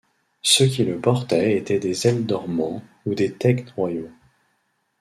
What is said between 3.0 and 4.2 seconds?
ou des Thegns royaux.